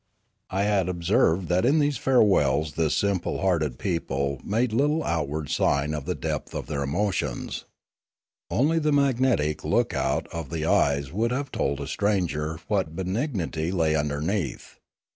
[0.49, 5.93] I had observed that in these farewells this simple hearted people made little outward sign
[5.93, 7.65] of the depth of 37° Limanora their emotions.
[8.49, 13.71] Only the magnetic look out of the eyes would have told a stranger what benignity
[13.71, 14.79] lay underneath.